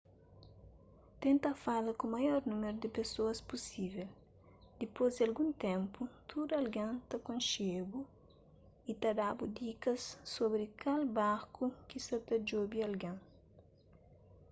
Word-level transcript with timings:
tenta 1.23 1.49
fala 1.63 1.91
ku 1.99 2.05
maior 2.15 2.41
númeru 2.51 2.77
di 2.81 2.89
pesoas 2.97 3.39
pusível 3.49 4.09
dipôs 4.79 5.11
di 5.15 5.21
algun 5.27 5.49
ténpu 5.65 6.01
tudu 6.29 6.51
algen 6.61 6.91
ta 7.09 7.15
konxe-bu 7.27 7.99
y 8.91 8.91
ta 9.01 9.09
da-bu 9.19 9.43
dikas 9.57 10.03
sobri 10.33 10.67
kal 10.81 11.01
barku 11.17 11.65
ki 11.87 11.97
sa 12.07 12.17
ta 12.27 12.35
djobe 12.39 12.77
algen 12.87 13.17